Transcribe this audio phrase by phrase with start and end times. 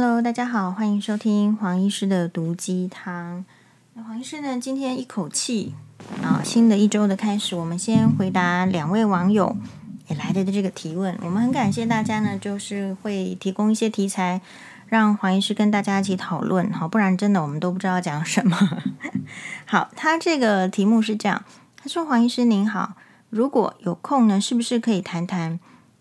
[0.00, 3.44] Hello，大家好，欢迎收听黄医师的毒鸡汤。
[3.94, 5.74] 那黄医师呢，今天一口气
[6.22, 9.56] 啊，新的一周的开始，我们先回答两位网友
[10.06, 11.18] 也来的这个提问。
[11.24, 14.40] 我们很感谢大家呢，就是会提供一些题材，
[14.86, 16.72] 让黄医师跟大家一起讨论。
[16.72, 18.56] 好，不然真的我们都不知道讲什么。
[19.66, 21.42] 好，他这个题目是这样，
[21.76, 22.92] 他说：“黄医师您好，
[23.30, 25.58] 如果有空呢，是不是可以谈谈？”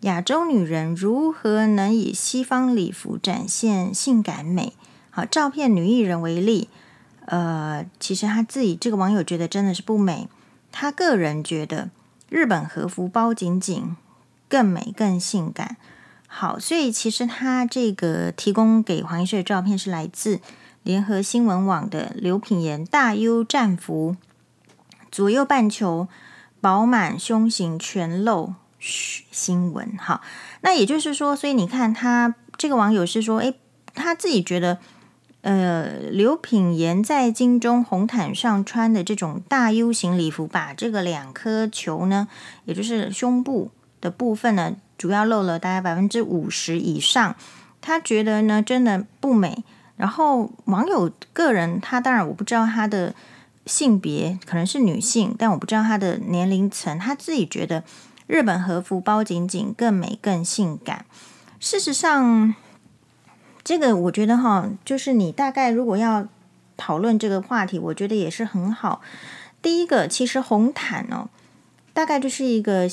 [0.08, 4.72] 亚洲女人如何能以西方礼服展现性感美？
[5.10, 6.70] 好，照片女艺人为例，
[7.26, 10.30] 呃，其实她自己这个网友觉得真的是不美。
[10.72, 11.90] 她个人觉得
[12.30, 13.98] 日本和服包紧紧
[14.48, 15.76] 更美更性感。
[16.26, 20.40] 好，所以其实她这个提供给黄医师的照片是来自
[20.84, 24.16] 联合新闻网的刘品言大 U 战服，
[25.12, 26.08] 左右半球
[26.62, 28.54] 饱满，胸型全露。
[28.88, 30.22] 新闻哈，
[30.62, 33.54] 那也就是说，所以你看他这个网友是说，诶，
[33.94, 34.80] 他自己觉得，
[35.42, 42.28] 呃，刘品言在金钟红毯上穿的这种大 U 型礼服，把这个两颗球呢，
[42.66, 47.36] 也就是胸部的部分呢，主要露了大概百分之五十以上，
[47.82, 49.64] 他觉得呢，真的不美。
[49.98, 53.14] 然后网友个人，他当然我不知道他的
[53.66, 57.84] 性别可能是女性，但我不知道他的年龄层，他自己觉得。
[58.28, 61.06] 日本和服包紧紧更美更性感。
[61.60, 62.54] 事实上，
[63.64, 66.28] 这个我觉得哈，就是你大概如果要
[66.76, 69.02] 讨论这个话题，我觉得也是很好。
[69.62, 71.30] 第一个，其实红毯哦，
[71.94, 72.88] 大概就是一个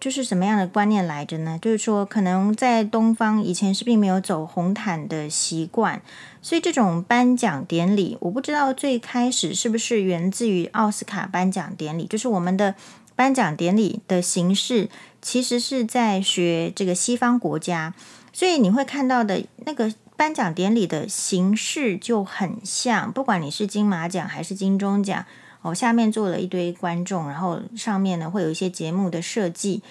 [0.00, 1.56] 就是什么样的观念来着呢？
[1.62, 6.02] 就是说，可能在东方以前是并没有走红毯的习惯，
[6.42, 12.74] 所以这种颁奖典礼，我不知道最开始是不是源自于奥斯卡颁奖典礼，就是我们的。
[13.14, 14.88] 颁奖典礼的形式
[15.20, 17.94] 其实是在学这个西方国家，
[18.32, 23.12] 所以你会看到的那个颁奖典礼的形式就很像。
[23.12, 25.24] 不管你是金马奖还是金钟奖，
[25.62, 29.82] 哦，下面坐了一堆观众，然后上面呢会有一些节目的设计，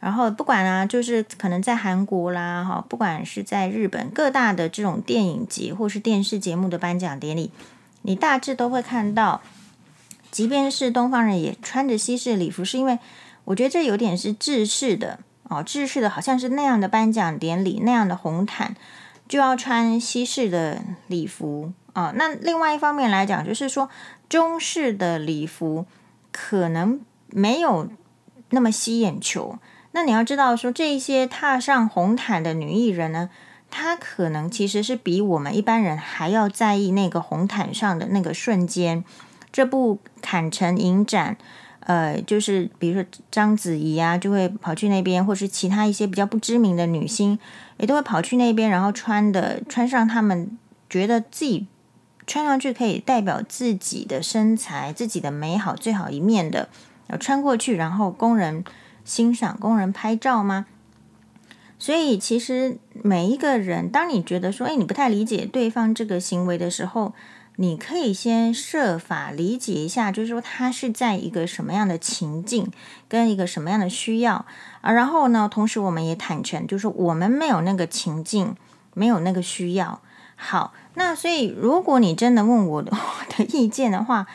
[0.00, 7.50] 然后不管啊，就是可能在韩国啦，哈，不管是在日本各大的这种电影节或是电视节目的颁奖典礼，
[8.02, 9.42] 你大致都会看到。
[10.32, 12.98] 即便是东方人也穿着西式礼服，是因为
[13.44, 18.74] 我觉得这有点是制式的哦，制式的好像是那样的颁奖典礼那样的红毯
[19.28, 23.90] 就要穿西式的礼服啊、那另外一方面来讲，就是说
[24.26, 25.84] 中式的礼服
[26.30, 27.90] 可能没有
[28.48, 29.58] 那么吸眼球。
[29.90, 33.28] 那你要知道说，这些踏上红毯的女艺人呢，
[33.70, 39.04] 她可能其实是比我们一般人还要在意那个红毯上的那个瞬间。
[39.52, 41.36] 这部坎城影展，
[41.80, 47.38] 呃，就是比如说章子怡啊，就会跑去那边，或是其他一些比较不知名的女星，
[47.76, 50.56] 也都会跑去那边，然后穿的穿上他们
[50.88, 51.66] 觉得自己
[52.26, 56.68] 穿上去可以代表自己的身材、自己的美好最好一面的，
[57.08, 58.64] 要穿过去，然后供人
[59.04, 60.66] 欣赏、供人拍照吗？
[61.78, 67.12] 所以其实每一个人，当你觉得说，哎，你不太理解对方这个行为的时候，
[67.56, 72.70] 你可以先设法理解一下，就是说他是在一个什么样的情境，
[73.08, 74.46] 跟一个什么样的需要
[74.80, 74.90] 啊。
[74.90, 78.56] 然后呢，同时我们也坦诚，就是我们没有那个情境，
[78.94, 80.00] 没有那个需要。
[80.34, 84.26] 好，那所以如果你真的问我的我的意见的话，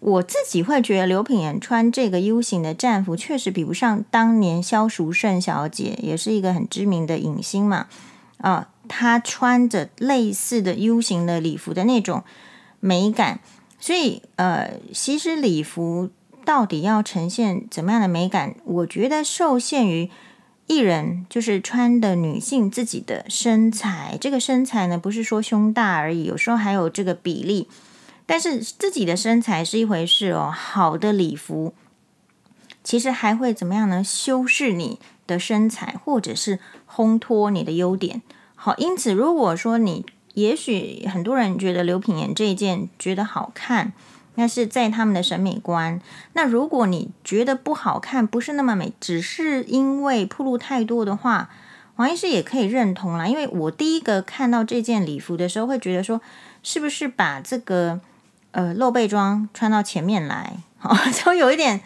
[0.00, 7.86] 我自己会觉得刘品言穿这个 U 型的战服确实比不上当年萧淑慎小姐，也是一个很知名的影星嘛。
[8.38, 12.22] 啊，她穿着类似的 U 型的礼服的那种。
[12.86, 13.40] 美感，
[13.80, 16.10] 所以呃，其实礼服
[16.44, 18.56] 到底要呈现怎么样的美感？
[18.62, 20.10] 我觉得受限于
[20.66, 24.18] 艺人，就是穿的女性自己的身材。
[24.20, 27.68] 这个身材呢，不是说胸大而已，有时候还有这个比例。
[28.26, 31.72] 但是自己的身材是一回事哦，好的礼服
[32.82, 34.04] 其实还会怎么样呢？
[34.04, 38.20] 修饰你的身材，或者是烘托你的优点。
[38.64, 40.06] 好，因此如果说你。
[40.34, 43.92] 也许很多人觉得刘品言这一件觉得好看，
[44.34, 46.00] 那是在他们的审美观。
[46.32, 51.50] 那如果你觉得不好看，不是那么美，只是因为暴露太多的话，
[51.94, 53.28] 黄医师也可以认同啦。
[53.28, 56.20] 因为我第一个看到这件礼服的时候，会觉得说，
[56.64, 58.00] 是不是把这个
[58.50, 60.56] 呃露背装穿到前面来？
[60.78, 61.80] 好，就有一点，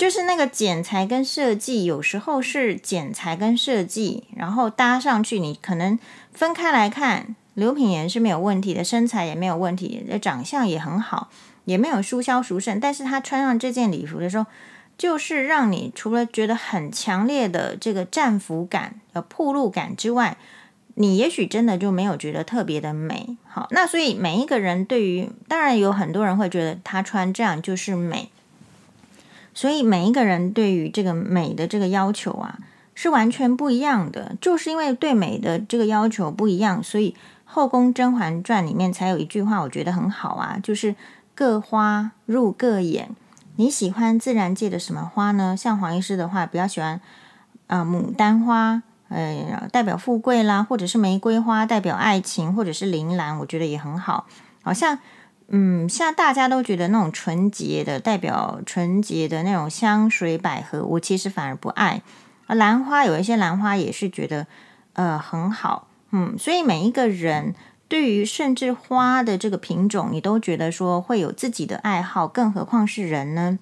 [0.00, 5.98] 就是那个剪裁跟设计，有时候是剪裁跟设计，然后搭上去，你可能
[6.32, 7.36] 分开来看。
[7.52, 11.28] 刘品言是没有问题的，身材也没有问题，长相也很好，
[11.66, 12.80] 也没有输萧淑慎。
[12.80, 14.46] 但是他穿上这件礼服的时候，
[14.96, 20.38] 就是让你除了觉得很强烈的这个战服感、呃暴露感之外，
[20.94, 23.36] 你也许真的就没有觉得特别的美。
[23.46, 28.30] 好，那所以每一个人对于，当然有很多人会觉得他穿这样就是美。
[29.52, 32.58] 所以每一个人对于这个美的这个要求啊，
[32.94, 34.36] 是完全不一样的。
[34.40, 37.12] 就是因为对美的这个要求不一样，所以
[37.44, 40.94] 《后宫甄嬛传》里面才有一句话，我觉得很好啊，就是
[41.34, 43.10] 各花入各眼。
[43.56, 45.56] 你喜欢自然界的什么花呢？
[45.56, 47.00] 像黄医师的话，比较喜欢
[47.66, 54.26] 啊、牡丹花，呃，代表富贵啦，或者是玫瑰花，代表爱情，或者是铃兰，我觉得也很好。
[54.62, 54.98] 好像。
[55.52, 62.02] 嗯，像大家都觉得那种纯洁的，代表纯洁的那种香水百合，我其实反而不爱。
[62.46, 64.46] 而兰花有一些兰花也是觉得
[64.92, 67.54] 呃很好，嗯，所以每一个人
[67.88, 73.58] 对于甚至花的这个品种，你都觉得说会有自己的爱好，更何况是人呢？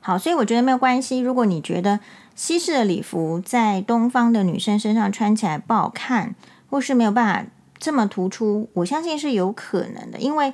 [0.00, 1.18] 好，所以我觉得没有关系。
[1.18, 1.98] 如果你觉得
[2.36, 6.36] 西式的礼服在东方的女生身上穿起来不好看，
[6.70, 7.50] 或是没有办法。
[7.78, 10.52] 这么突出，我相信是有可能的，因为，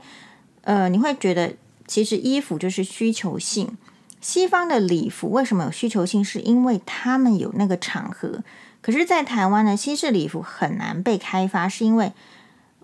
[0.61, 1.55] 呃，你会觉得
[1.87, 3.76] 其实衣服就是需求性。
[4.21, 6.25] 西方的礼服为什么有需求性？
[6.25, 8.43] 是因为他们有那个场合。
[8.81, 12.12] 可是，在台湾呢，西式礼服很难被开发，是因为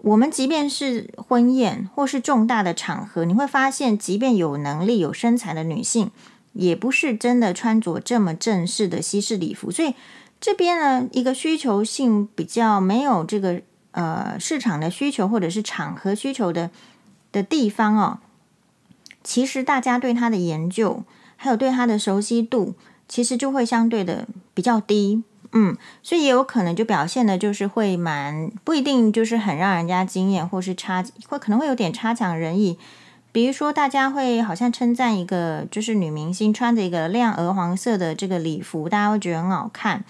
[0.02, 6.10] 我们即便是婚宴或是重大的场合，你会发现，即便有能力、有身材的女性，
[6.52, 9.70] 也不是真的穿着这么正式的西式礼服。
[9.70, 9.94] 所以
[10.40, 13.62] 这边呢，一个需求性比较没有这个。
[13.92, 16.70] 呃，市场的需求或者是场合需求的
[17.32, 18.18] 的地方哦，
[19.22, 21.02] 其实大家对它的研究
[21.36, 22.74] 还有对它的熟悉度，
[23.08, 25.22] 其实就会相对的比较低，
[25.52, 32.78] 嗯，所以也有可能就表现的就是会蛮不一定就是很让人家惊艳，或是差，会可能会有点差强人意。
[33.32, 40.04] 比如说，大家会好像称赞一个就是女明星穿着一个亮鹅黄色的这个礼服，大家会觉得很好看。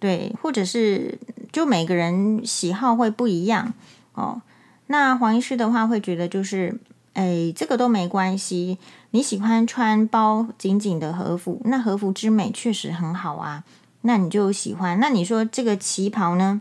[0.00, 1.18] 对，或者是
[1.52, 3.72] 就每个人喜好会不一样
[4.14, 4.42] 哦。
[4.86, 6.80] 那黄医师的话会觉得就是，
[7.14, 8.78] 哎，这个都没关系。
[9.10, 13.64] 你喜欢穿包紧紧的和服，那和服之美确实很好啊。
[14.02, 14.98] 那你就喜欢。
[15.00, 16.60] 那你说这个旗袍呢？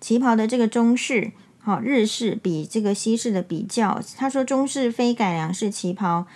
[0.00, 6.26] 旗袍的这个中式，好、日式比这个西式的比较，他说中式非改良式旗袍。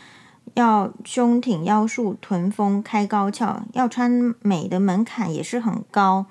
[0.55, 6.27] 要胸挺腰束臀丰开高翘，要穿美的门槛也是很高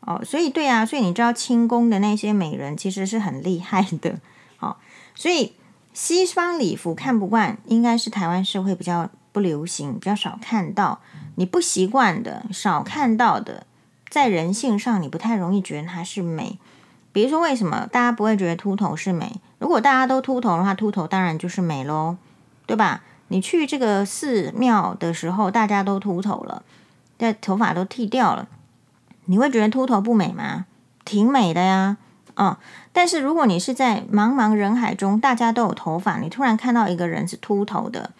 [0.00, 4.18] 哦，所以对啊，所以你知道清宫的那些美人其实是很厉害的，
[4.58, 4.76] 哦，
[5.14, 5.54] 所以
[5.92, 11.00] 西方礼服看不惯，应该是台湾社会比较不流行，比较少看到，
[11.36, 13.66] 你不习惯的，少看到的，
[14.08, 16.58] 在人性上你不太容易觉得它是美。
[17.12, 19.40] 比如说为什么大家不会觉得秃头是美？
[19.58, 22.16] 如果大家都秃头的话，秃头当然就是美喽，
[22.66, 23.02] 对吧？
[23.28, 26.62] 你去这个寺庙的时候，大家都秃头了，
[27.16, 28.48] 但头发都剃掉了，
[29.26, 30.66] 你会觉得秃头不美吗？
[31.04, 31.96] 挺美的呀，
[32.34, 32.56] 嗯。
[32.92, 38.12] 但是如果你是在茫茫人海中，大家都有头发，你突然看到一个人是秃头的，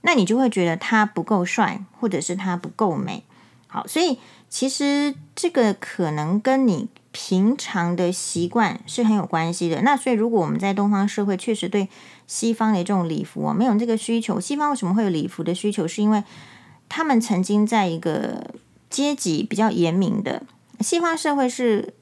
[0.00, 3.22] 那你就会觉得他不够帅，或者是他不够美。
[3.68, 4.18] 好，所以
[4.48, 9.82] 其实这个可能跟你平常的习惯是很有关系的。
[9.82, 11.88] 那所以如果我们在东方社会确实对
[12.26, 14.40] 西方的这种礼服啊，没有这个需求。
[14.40, 15.86] 西方为什么会有礼服的需求？
[15.86, 16.24] 是因为
[16.88, 18.44] 他们曾经在一个
[18.98, 20.42] 阶级比较严明的
[20.80, 21.94] 西方社会是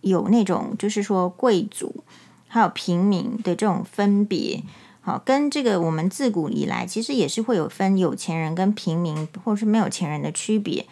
[0.00, 2.02] 有那种，就是说贵族
[2.46, 4.62] 还有平民的这种分别。
[5.02, 10.86] 好，跟这个我们自古以来其实也是会有分有钱人跟平民，或是没有钱人的区别。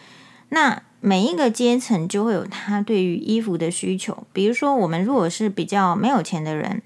[0.49, 4.27] 那每一个阶层就会有他对于衣服的需求。
[4.31, 6.83] 比如说，我们如果是比较没有钱的人。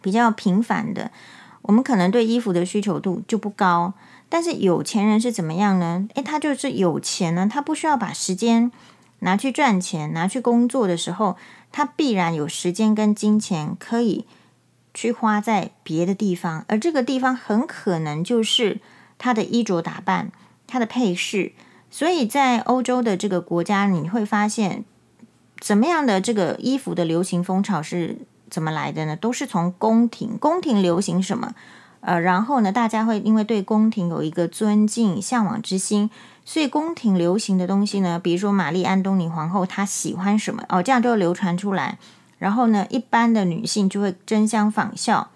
[0.00, 1.10] 比较平凡的，
[1.62, 3.94] 我们可能对衣服的需求度就不高。
[4.28, 6.08] 但是有钱人是怎么样呢？
[6.14, 8.70] 诶，他就是有钱呢，他不需要把时间
[9.20, 11.36] 拿去赚钱、拿去工作的时候，
[11.72, 14.26] 他必然有时间跟金钱可以
[14.92, 18.80] 去花在别的地方，而这个地方很可能就是
[19.16, 20.30] 他的衣着打扮、
[20.66, 21.52] 他的配饰。
[21.90, 24.84] 所以在欧洲的这个国家，你会发现
[25.58, 28.18] 怎么样的这个衣服的流行风潮是。
[28.50, 29.14] 怎么来的呢？
[29.14, 31.54] 都是从宫廷，宫廷流行什么？
[32.00, 36.10] 呃，然后呢，大家会因为对宫廷有一个尊敬、向往之心，
[36.44, 41.98] 所以宫廷流行的东西呢，比如说玛丽·安东尼皇后她喜欢什么哦，这样就流传出来。
[42.38, 45.28] 然后呢，一般的女性就会争相仿效。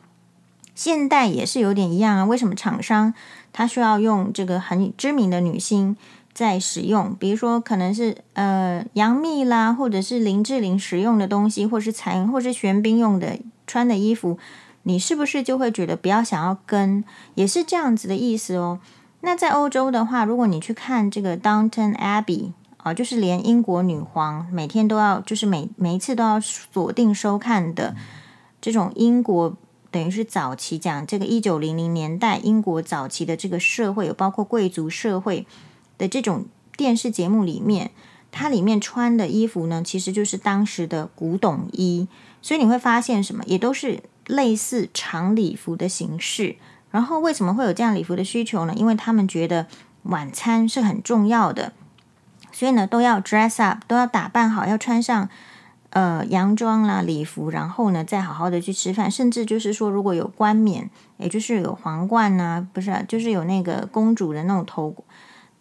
[0.74, 3.12] 现代也是有点一样啊，为什么厂商
[3.52, 5.96] 他需要用这个很知名的女星？
[6.34, 14.38] 在使用，比如说可能是呃杨幂啦，或者是林志玲使用的东西，或是彩，或是玄彬用的穿的衣服，
[14.84, 18.80] 你是不是就会觉得不要想要跟，也是这样子的意思哦。
[19.20, 27.94] 那在欧洲的话，如果你去看这个 Downton Abbey 啊，就是连英国女皇每天都要，就是每每一次都要锁定收看的
[28.60, 29.56] 这种英国，
[29.92, 35.46] 等于是早期讲这个一九零零年代英国早期的这个社会，有包括贵族社会
[35.96, 36.46] 的这种
[36.76, 37.92] 电视节目里面，
[38.32, 42.08] 它里面穿的衣服呢，其实就是当时的古董衣，
[42.40, 46.56] 所以你会发现什么，也都是类似长礼服的形式。
[46.90, 48.74] 然后为什么会有这样礼服的需求呢？
[48.76, 49.66] 因为他们觉得
[50.02, 51.72] 晚餐是很重要的。
[52.52, 55.26] 所以呢，都要 dress up，都要打扮好，要穿上
[55.88, 59.10] 呃洋装啦、礼服，然后呢，再好好的去吃饭。
[59.10, 64.94] 甚至就是说，如果有冠冕，也就是有皇冠呐、不是、就是有那个公主的那种头，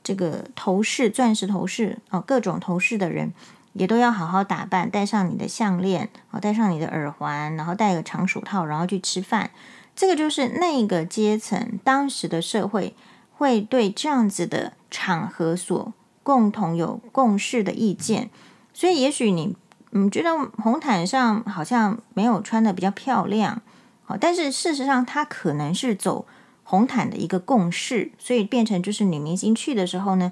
[0.03, 3.32] 这个头饰、钻石头饰哦，各种头饰的人，
[3.73, 9.51] 也都要好好打扮，戴上你的项链，哦，戴上你的耳环，然后戴个长手套，然后去吃饭。
[9.95, 12.95] 这个就是那个阶层当时的社会
[13.31, 15.93] 会对这样子的场合所。
[16.23, 18.29] 共同有共识的意见，
[18.75, 19.57] 所以也许你
[19.89, 20.29] 嗯觉得
[20.61, 23.59] 红毯上好像没有穿得比较漂亮，
[24.05, 26.27] 好，但是事实上它可能是走
[26.63, 30.31] 红毯的一个共识，所以变成就是女明星去的时候呢，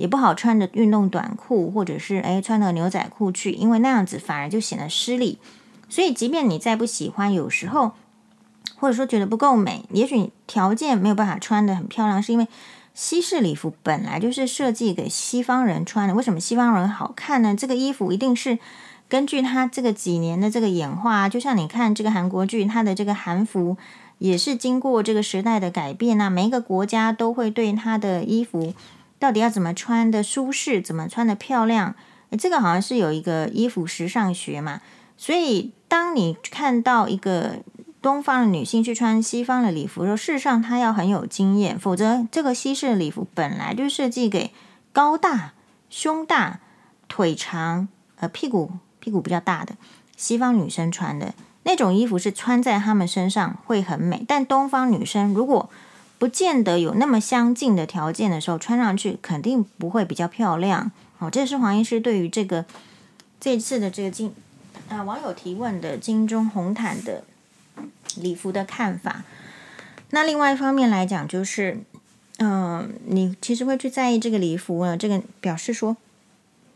[0.00, 5.38] 也不好穿着运动短裤或者是诶穿着牛仔裤去，因为那样子反而就显得失礼。
[5.90, 7.92] 所以即便你再不喜欢，有时候
[8.76, 12.48] 或者说觉得不够美，也许条件没有办法穿得很漂亮，是因为。
[12.92, 17.54] 西式礼服本来就是设计给西方人穿的，为什么西方人好看呢？
[17.56, 18.58] 这个衣服一定是
[19.08, 23.76] 根据他这个几年的这个演化，就像你看这个韩国剧，它的这个韩服
[24.18, 26.28] 也是经过这个时代的改变啊。
[26.28, 28.74] 每一个国家都会对它的衣服
[29.20, 31.94] 到底要怎么穿的舒适，怎么穿的漂亮，
[32.30, 34.80] 诶，这个好像是有一个衣服时尚学嘛。
[35.16, 37.58] 所以当你看到一个。
[38.02, 44.52] 东方的女性去穿西方的礼服，说事实上她要很有经验，否则这个西式的礼服本来就设计给
[44.90, 45.52] 高大、
[45.90, 46.60] 胸大、
[47.08, 49.74] 腿长、呃屁股屁股比较大的
[50.16, 51.34] 西方女生穿的
[51.64, 54.24] 那种衣服，是穿在她们身上会很美。
[54.26, 55.68] 但东方女生如果
[56.20, 60.92] 不见得有那么相近的条件的时候，穿上去肯定不会比较漂亮。
[61.18, 62.64] 哦，这是黄医师对于这个
[63.40, 64.32] 这次的这个金
[64.88, 67.24] 啊、网友提问的金钟红毯的。
[68.16, 69.22] 礼服的看法，
[70.10, 71.78] 那另外一方面来讲，就是，
[72.38, 75.96] 嗯、你其实会去在意这个礼服呢，这个表示说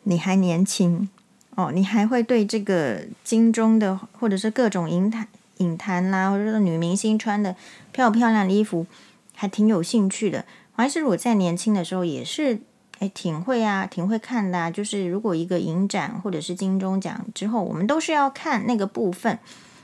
[0.05, 1.09] 你还年轻
[1.57, 7.57] 哦，你还会对这个金钟的或者是各种影坛影坛啦，或者说女明星穿的
[7.91, 8.87] 漂不漂亮的衣服，
[9.35, 10.45] 还挺有兴趣的。
[10.73, 12.61] 还是我在年轻的时候也是，
[12.99, 14.71] 哎，挺会啊，挺会看的啊。
[14.71, 19.39] 就是如果一个影展或者是金钟奖之后，我们都是要看那个部分，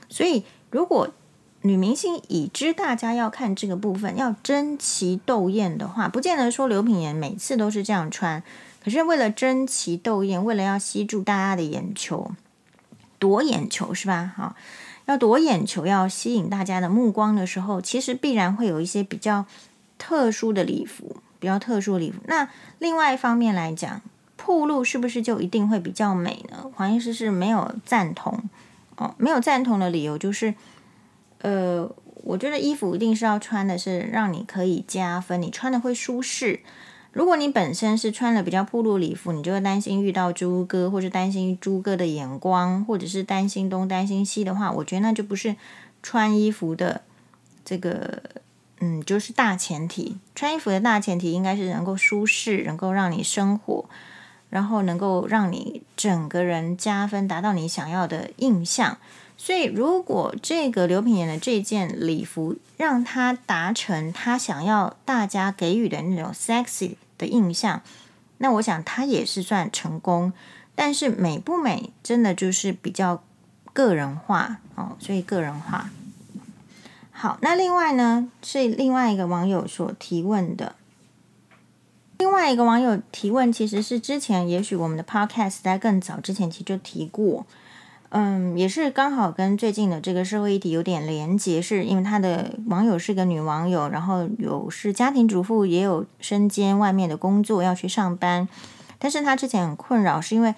[0.09, 1.09] 所以如果。
[1.63, 8.41] 女明星已知大家要看这个部分，要争奇斗艳的话，不见得说刘品言每次都是这样穿。
[8.83, 12.31] 可是为了争奇斗艳，为了要吸住大家的眼球，
[13.19, 14.33] 夺眼球是吧？
[14.35, 14.55] 好，
[15.05, 19.45] 要夺眼球，要吸引大家的目光的时候，其实必然会有一些比较
[19.97, 22.19] 特殊的礼服，比较特殊礼服。
[22.25, 22.47] 那
[22.79, 24.01] 另外一方面来讲，
[24.35, 26.65] 铺路是不是就一定会比较美呢？
[26.73, 28.49] 黄医师是没有赞同
[28.95, 30.53] 哦，没有赞同的理由就是。
[31.43, 31.89] 呃，
[32.23, 36.59] 我觉得衣服一定是要穿的，是让你可以加分，你穿的会舒适。
[37.11, 45.57] 如果你本身是穿了比较暴露礼服，你就会担心遇到猪哥，或是担心猪哥的眼光，或者是担心东担心西的话，我觉得那就不是
[46.01, 47.01] 穿衣服的
[47.65, 48.23] 这个，
[48.79, 50.17] 嗯，就是大前提。
[50.33, 53.85] 穿衣服的大前提应该是能够舒适，能够让你生活，
[54.49, 58.97] 然后能够让你整个人加分，达到你想要的印象。
[59.43, 67.81] 所以，如果这个刘品言的这件礼服让他达成他想要大家给予的那种 sexy 的印象，
[68.37, 70.31] 那我想他也是算成功。
[70.75, 73.23] 但是美不美，真的就是比较
[73.73, 74.95] 个人化哦。
[74.99, 75.89] 所以个人化。
[77.09, 80.75] 好，那另外呢，是另外一个网友所提问的。
[82.19, 87.47] 另外一个网友提问，其实是之前也许我们的 podcast 在更早之前其实就提过。
[88.13, 98.49] 嗯，也是刚好跟最近的这个社会议题有点连结，是因为他的网友是个女网友，然后有是家庭主妇，也有身兼外面的工作要去上班，
[98.99, 100.53] 但是他之前很困扰，是因为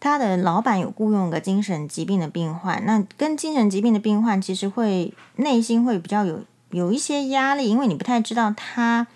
[0.00, 9.06] 他的老板有雇佣个精神疾病的病患，那跟精神疾病的病患其实会内心会比较有有一些压力，因为你不太知道他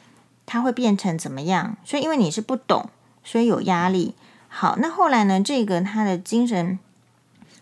[0.47, 2.89] 他会变成怎么样，所以因为你是不懂，
[3.25, 4.15] 所以有压力。
[4.47, 6.79] 好，那后来呢，这个他的精神。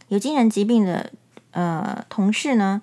[0.08, 1.10] 有精神疾病的
[1.52, 2.82] 呃同事呢，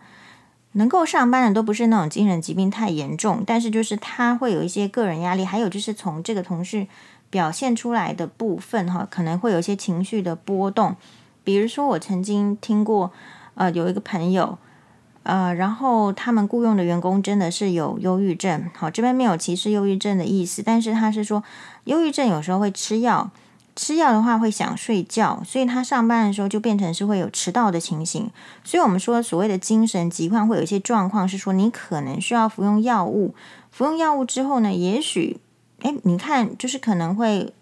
[0.74, 6.88] 能够上班的都不是那种精神疾病太严重，但是就是他会有一些个人压力，还有就是从这个同事
[7.30, 10.96] 表现出来的部分哈，可能会有一些情绪的波动。
[11.44, 13.12] 比如说，我曾经听过，
[13.56, 14.58] 呃，有一个朋友，
[15.24, 18.70] 呃，然后他们雇佣的员工真的是有忧郁症。
[18.76, 21.44] 好，这边没有歧视忧郁症的意思，但是他是说，
[21.86, 23.32] 忧郁症有时候会吃药，
[23.76, 28.30] 吃药的话会想睡觉，所以他上班的时候就变成是会有迟到的情形。
[28.64, 33.34] 所以我们说，所谓的精神疾患会有一些状况，是说你可能需要服用药物，
[33.72, 35.40] 服用药物之后呢，也许，
[35.82, 37.54] 哎，你看，就是可能会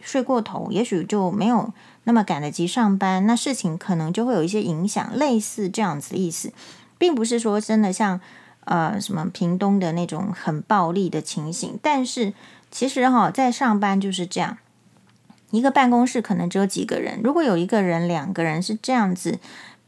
[0.00, 1.72] 睡过头，也许就没有。
[2.04, 6.50] 那么赶得及上班，那事情可能就会有一些影响，类似这样子的意思，
[6.96, 8.18] 并不是说真的像
[8.64, 12.32] 呃什么屏东的那种很暴力的情形，但是
[12.70, 14.56] 其实哈，在上班就是这样，
[15.50, 19.38] 一个办公室可能只有几个人，如果有一个人、两个人是这样子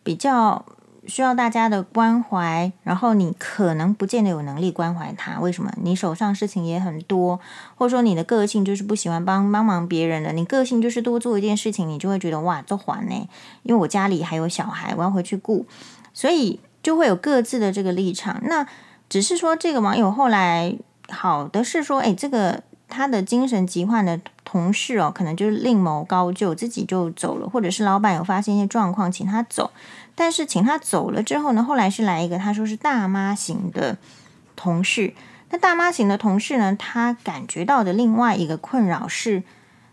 [0.03, 0.65] 比较。
[1.07, 5.41] 需要大家的关怀，然后你可能不见得有能力关怀他。
[5.41, 5.73] 为什么？
[5.83, 7.41] 你手上事情也很多，
[7.75, 10.31] 或者说你的个性就是不喜欢帮帮忙别人的。
[10.33, 13.15] 你个性就是多做一件事情，你就会觉得哇，都还呢。
[13.63, 15.67] 因为我家里还有小孩，我要回去顾，
[16.13, 18.39] 所以就会有各自的这个立场。
[18.45, 18.67] 那
[19.09, 20.77] 只是说，这个网友后来
[21.09, 29.71] 好的是说，诶，这个他的精神疾患的同事哦，可能就是另谋高就，自己就走了，或者是老板有发现一些状况，请他走。
[30.17, 33.97] 但是请他走了之后呢，后来是来一个，他说是大妈型的
[34.57, 35.15] 同事。
[35.51, 39.45] 那大妈型的同事呢，他感觉到的另外一个困扰是，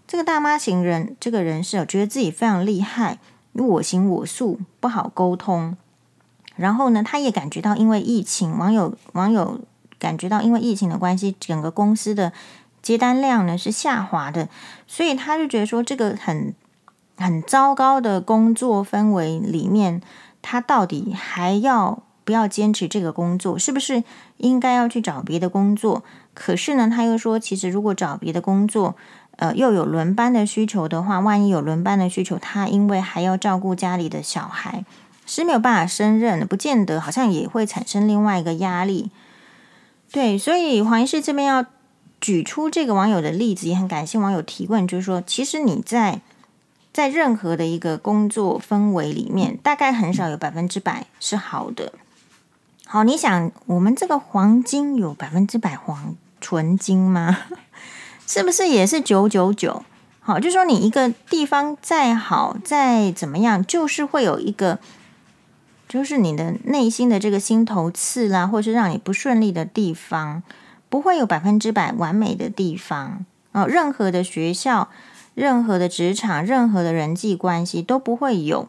[0.08, 3.20] 这个大妈型人这个人是觉得自己非常厉害，
[3.54, 5.78] 我行我素，不好沟通。
[6.56, 9.60] 然后呢，他也感觉到因为疫情，网友网友
[10.00, 12.34] 感觉到因为疫情的关系，整个公司的
[12.88, 14.50] 接单量呢是下滑的，
[14.88, 16.54] 所以他就觉得说这个很。
[17.20, 20.04] 很糟糕的工作氛围里面，
[20.44, 23.58] 他到底还要不要坚持这个工作？
[23.58, 24.04] 是不是
[24.38, 26.04] 应该要去找别的工作？
[26.36, 28.96] 可是呢，他又说，其实如果找别的工作，
[29.38, 34.86] 呃，又有轮班的需求的话，万一有轮班的需求，他因为还要照顾家里的小孩，
[35.26, 39.10] 是没有办法胜任，不见得，好像也会产生另外一个压力。
[40.12, 41.66] 对，所以黄医师这边要
[42.22, 46.22] 举出这个网友的例子，也很感谢网友提问，就是说，其实你在。
[46.94, 51.94] 在任何的一个工作氛围里面，大概很少有百分之百是好的。
[52.88, 57.38] 好，你想，我们这个黄金有百分之百黄纯金吗？
[58.26, 59.84] 是不是也是九九九？
[60.22, 64.80] 好，就说你一个地方再好再怎么样，就是会有一个，
[65.88, 70.42] 就是你的内心的这个心头刺啦，或是让你不顺利的地方，
[70.90, 73.26] 不会有百分之百完美的地方。
[73.52, 74.90] 哦，任何的学校。
[75.38, 78.68] 任何的职场，任何的人际关系都不会有。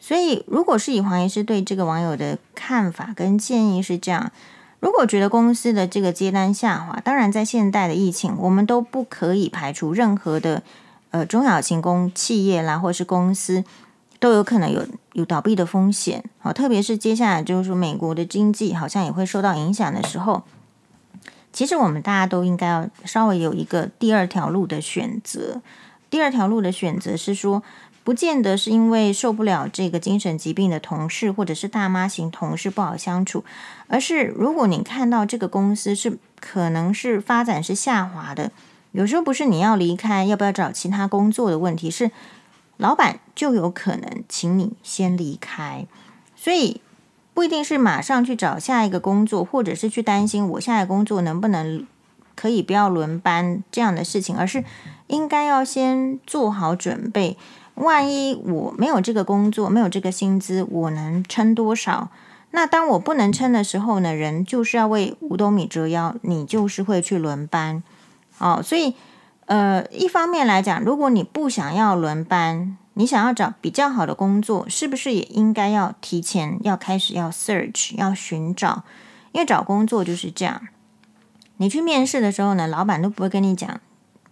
[0.00, 4.32] 所以，如果是以黄医师对这个网友的看法跟建议是这样：
[4.80, 10.64] 如果觉得公司的这个接单下滑，当然在现代的疫情，我们都不可以排除任何的
[11.12, 13.62] 呃中小型公企业啦，或是公司
[14.18, 16.24] 都有可能有有倒闭的风险。
[16.40, 20.42] 好，特别是接下来就是说美国的经济好像也会受到影响的时候，
[21.52, 25.60] 其实我们大家都应该要稍微有一个第二条路的选择。
[26.08, 27.62] 第二条路的选择是说，
[28.04, 33.44] 不见得是因为受不了这个精神疾病的同事，或者是大妈型同事不好相处，
[33.86, 38.50] 而是如果你看到这个公司是可能是发展是下滑的，
[38.90, 42.10] 有时候不是你要离开，要不要找其他工作的问题，是
[42.76, 45.86] 老板就有可能请你先离开，
[46.34, 46.80] 所以
[47.34, 51.86] 不一定是马上去找下一个工作，或者是去担心我下一个工作能不能
[52.34, 54.64] 可以不要轮班这样的事情，而是。
[55.08, 57.36] 应该要先做好准备，
[57.74, 62.08] 万一我没有这个工作，没有这个薪资，我能撑多少？
[62.52, 64.14] 那当我不能撑的时候呢？
[64.14, 67.82] 人就是要为五斗米折腰，你就是会去轮班。
[68.38, 68.94] 哦，所以
[69.44, 78.84] 呃，一方面来讲，如果你不想要轮班，你想要找比较好的工作，是不是也应该要提前要开始要 search 要寻找？
[79.32, 80.68] 因为找工作就是这样，
[81.56, 83.80] 你去面试的时候呢，老板都不会跟你讲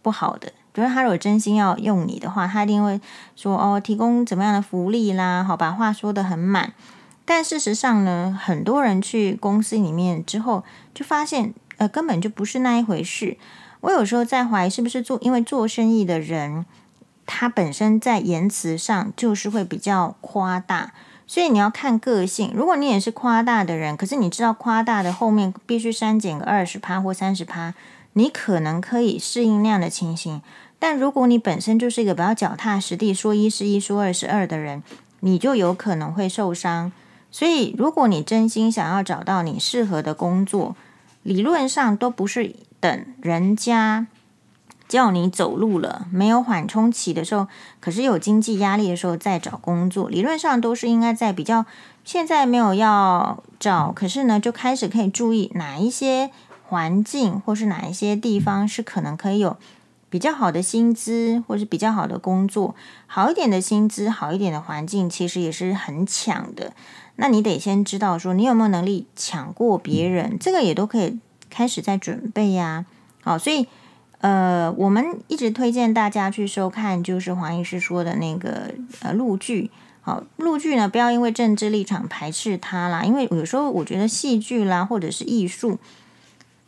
[0.03, 0.53] 不好的。
[0.73, 3.01] 觉得他如果真心要用你的话，他一定会
[3.35, 6.73] 说哦，提供怎么样的福利啦，好，把话说得很满。
[7.25, 10.63] 但事实上呢，很多人去公司里面之后，
[10.95, 13.37] 就发现呃，根本就不是那一回事。
[13.81, 16.65] 我有时候在怀疑，是不是做因为做生意的人，
[17.27, 20.93] 他本身在言辞上就是会比较夸大，
[21.27, 22.53] 所以你要看个性。
[22.55, 27.75] 如果你也是夸大的人，可是你知道夸大的后面必须删减个二十趴或三十趴。
[28.15, 30.43] 你可能可以适应那样的情形，
[30.81, 34.83] 但如果你本身就是一个比较脚踏实地、说一是一、说二是二的人，
[35.21, 36.91] 你就有可能会受伤。
[37.31, 40.75] 所以，如果你真心想要找到你适合的工作，
[41.23, 44.09] 理论上都不是等人家
[44.91, 47.47] 叫你走路了，没有缓冲期的时候，
[47.79, 51.65] 可是有经济压力的时候再找工作，理论上都是应该在比较
[52.05, 56.31] 现在没有要找，可是呢就开始可以注意哪一些
[56.67, 59.57] 环境或是哪一些地方是可能可以有
[60.09, 62.75] 比较好的薪资或是比较好的工作，
[63.07, 66.73] 好一点的薪资，好一点的环境，其实也是很抢的。
[67.15, 72.87] 那你得先知道说你有没有能力抢过别人，这个也都可以开始在准备呀。
[73.23, 73.69] 好，所以。
[74.21, 79.71] 呃，我们一直推荐大家去收看，就是黄医师说的那个呃陆剧。
[80.03, 85.79] 好，陆剧呢，不要因为政治立场排斥它啦，因为有时候我觉得戏剧啦，或者是艺术，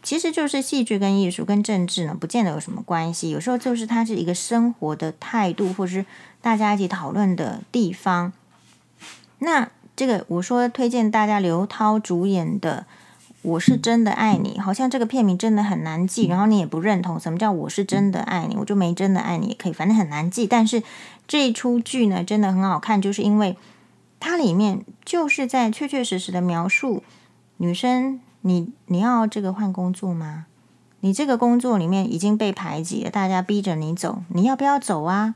[0.02, 3.28] 其实就是戏剧跟艺术跟政治呢，不见得有什么关系。
[3.28, 6.06] 有时候就是它是一个生活的态度，或是
[6.40, 8.32] 大家一起讨论的地方。
[9.40, 12.86] 那这个我说推荐大家刘涛主演的。
[13.42, 17.18] 我是真的爱你，好像这个片名真的很难记，然后你也不认同。
[17.18, 18.56] 什么叫我是真的爱你？
[18.56, 20.46] 我就没真的爱你也可以，反正很难记。
[20.46, 20.84] 但是
[21.26, 23.56] 这一出剧呢，真的很好看，就是因为
[24.20, 27.02] 它里面就是在确确实实的描述
[27.56, 30.46] 女生，你你要这个换工作吗？
[31.00, 35.34] 你这个工作里面已经被排挤了，大家逼着你走，你要不要走啊？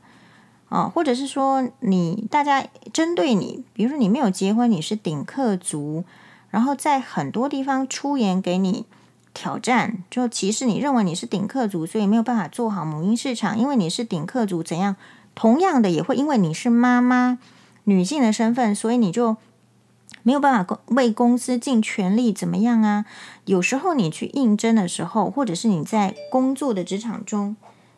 [0.69, 6.05] 哦，或者是说你大家针对你，比如说你没有结婚，你是顶客族。
[6.49, 8.85] 然后在很多地方出言给你
[9.33, 14.95] 挑战，就歧视你，认为你是顶客族，所以没有办法做好母婴市场，因为你是顶客族，怎样？
[15.35, 17.37] 同样的也会因为你是妈妈，
[17.83, 19.37] 女性的身份，所以你就
[20.23, 23.05] 没有办法为公司尽全力，怎么样啊？
[23.45, 27.55] 有时候你去应征的时候，或者是你在工作的职场中，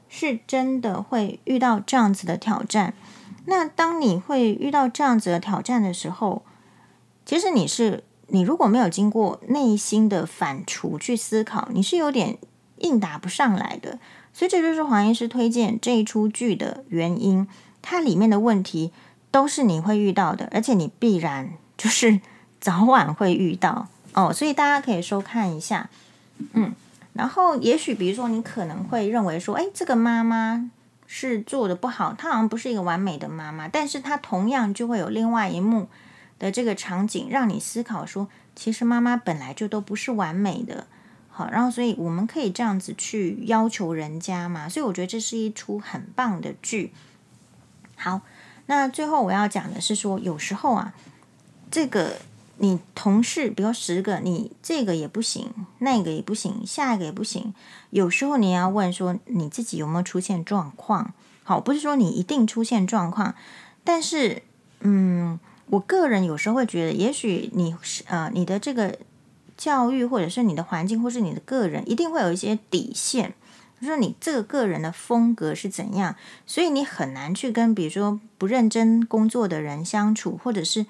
[0.10, 2.94] 是真的会遇到这样子的挑战。
[3.46, 6.42] 那当你会遇到这样子的挑战的时候，
[7.26, 8.04] 其实你是。
[8.32, 12.38] 你如果没有经过内心的反刍去思考，你是有点
[12.78, 14.00] 应答不上来的。
[14.34, 17.48] 所以这就是黄医师推荐这一出剧的原因。
[17.82, 18.92] 它里面的问题
[19.32, 22.20] 都是你会遇到的，而且你必然就是
[22.60, 24.32] 早晚会遇到 哦。
[24.32, 25.90] 所以大家可以收看一下，
[26.54, 26.74] 嗯。
[27.14, 30.70] 然后也许比如说你可能会认为说，哎，这个妈妈
[31.08, 35.88] 是做的不好，她好像不是一个完美的妈妈，但是她同样就会有另外一幕。
[36.40, 40.88] 的这个场景让你思考说，其实妈妈本来就都不是完美的，
[41.30, 46.94] 好，然后所以我们可以这样子去要求人家嘛，所以我觉得这是一出很棒的剧。
[47.98, 48.22] 好，
[48.68, 50.94] 那最后我要讲的是说，有时候啊，
[51.70, 52.18] 这个
[52.58, 57.54] 你同事比如十个，你这个也不行，那个也不行，下一个也不行，
[57.90, 61.14] 有时候你要问说你自己有没有出现状况？
[61.44, 63.36] 好，不是说你一定出现状况，
[63.84, 64.44] 但是
[64.80, 65.38] 嗯。
[65.72, 68.98] 我个人有时候会觉得，也许你是呃，你的这个
[69.56, 73.36] 教育，或者是你的环境，或是你的个人，一定会有一些底线，
[73.80, 76.16] 就是你这个个人的风格是怎样，
[76.48, 80.88] 所以你很难去跟比如说不认真工作的人相处，或者是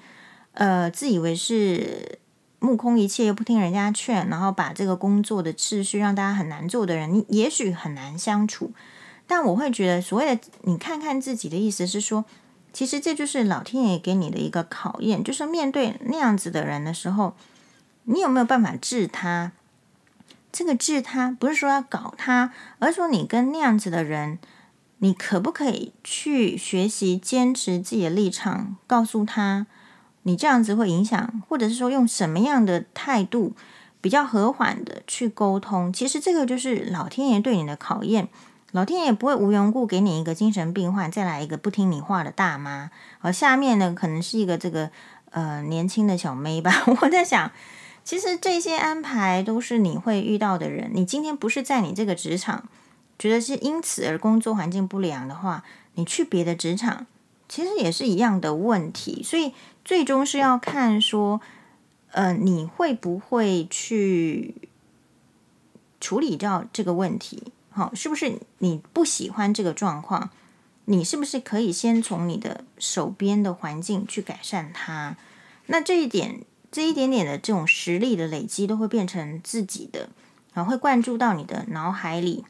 [0.52, 2.18] 呃自以为是
[2.58, 8.72] 目空一切又不听人家劝，然后把这个工作的秩序让大家很难做的人，你也许很难相处。
[9.26, 12.24] 但我会觉得，所谓的你看看自己的意思是说。
[12.72, 17.34] 其实这就是老天爷给你的一个考验，就是面对那样子的人的时候，
[18.04, 19.52] 你有没有办法治他？
[20.52, 24.38] 这个治他不是说要搞他，而是说你跟那样子的人，
[24.98, 29.66] 你可不可以去学习坚持自己的立场，告诉他
[30.22, 33.54] 你这样子会影响，或者是说用什么样的态度
[34.00, 35.92] 比较和缓的去沟通？
[35.92, 38.28] 其实这个就是老天爷对你的考验。
[38.72, 44.90] 老天爷不会无缘故给你一个精神病患，再来一个不听你话的大妈，而下面呢，可能是一个这个
[45.30, 46.84] 呃年轻的小妹吧。
[47.02, 47.50] 我在想，
[48.04, 50.90] 其实这些安排都是你会遇到的人。
[50.94, 52.68] 你今天不是在你这个职场，
[53.18, 57.06] 觉得是因此而工作环境不良的话，你去别的职场，
[57.48, 59.20] 其实也是一样的问题。
[59.24, 59.52] 所以
[59.84, 61.40] 最终是要看说，
[62.12, 64.54] 呃，你会不会去
[66.00, 67.52] 处理掉这个问题。
[67.80, 70.28] 好，是不是你不喜欢这个状况？
[70.84, 75.16] 你是不是可以先从你的手边的环境去改善它？
[75.64, 80.10] 那这一点，这一点点的这种实力的累积，都会变成自己的，
[80.52, 82.44] 然后，会灌注到你的脑海里。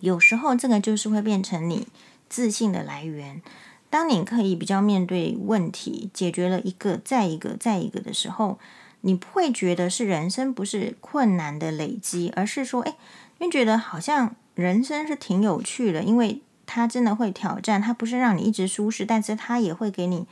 [0.00, 1.88] 有时候，这个就是会变成你
[2.28, 3.40] 自信的来源。
[3.88, 8.58] 当你可以比较面对问题，解决了一个再一个再一个的时候，
[9.00, 12.94] 你不会觉得是人生不是困难的累积，而是说，哎。
[13.38, 20.26] 因为觉得好像人生是挺有趣的，因为它真的会挑战，它不是让你一直舒适，但是它也会给你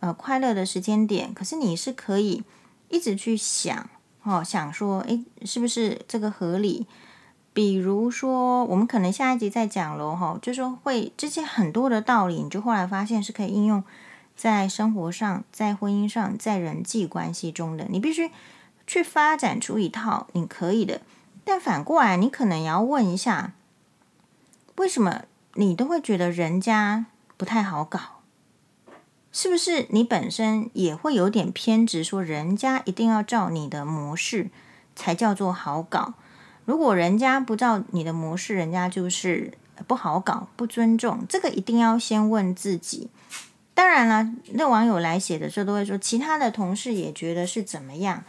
[0.00, 1.32] 呃快乐的时间点。
[1.34, 2.42] 可是你是可以
[2.88, 3.88] 一直去想
[4.22, 6.86] 哦，想说，诶，是不是这个合理？
[7.52, 13.84] 比如说，我们可能下一集再讲喽，哈，就说会这些很多的道理，你就后来发现是可以应用
[14.34, 17.86] 在生活上、在婚姻上、在人际关系中的。
[17.88, 18.30] 你必须
[18.86, 21.02] 去发展出一套你可以的，
[21.44, 23.52] 但反过来，你可能也要问一下，
[24.76, 25.22] 为什么
[25.54, 27.06] 你都会觉得人家
[27.36, 28.00] 不太好搞？
[29.30, 34.50] 是不是你本身也会有点偏执，说人家一定要照你的模式
[34.94, 36.14] 才叫做好搞？
[36.64, 39.52] 如果人家不照你的模式，人家就是
[39.86, 41.26] 不好搞、不尊重。
[41.28, 43.10] 这个一定要先问自己。
[43.74, 48.22] 当然了，那网友来写的时候都会说，其他的同事也觉得是怎么样。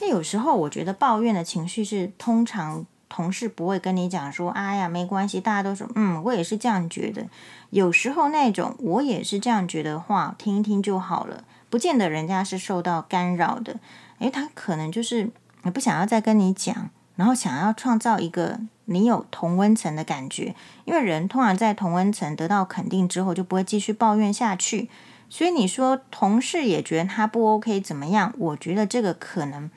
[0.00, 7.26] 那有时候我觉得抱怨的情绪是，通常同事不会跟你讲说：“哎呀，没关系。”大家都说：“嗯，我也是这样觉得。”
[7.70, 13.78] 有时候那种我也是这样觉得话，听一听就好了，不见得人家是受到干扰的。
[14.18, 15.30] 诶，他可能就是
[15.74, 16.90] 不想要再跟你讲。
[17.16, 24.88] 然后想要创造一个你有同温层的感觉，因为人通常在同温层得到肯定之后，就不会继续抱怨下去。
[25.28, 28.32] 所以你说同事也觉得他不 OK 怎么样？
[28.38, 29.68] 我觉得这个可能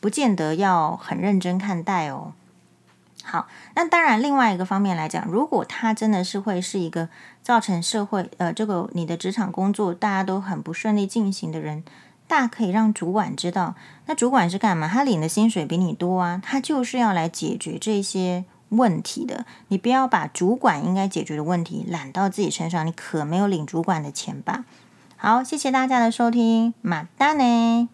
[0.00, 2.32] 不见得要很认真看待哦。
[3.30, 7.10] 好，那当然另外一个方面来讲，如果他真的是会是一个
[7.42, 11.84] 造成社会呃这个你的职场工作大家都很不顺利进行的人。
[12.26, 14.86] 大可以让主管知道，那主管是干嘛？
[14.86, 19.46] 他领的薪水比你多啊，他就是要来解决这些问题的。
[19.68, 24.66] 你不要把主管应该解决的问题揽到自己身上，你可没有领主管的钱吧？
[25.16, 27.88] 好，谢谢大家的收听，马丹呢。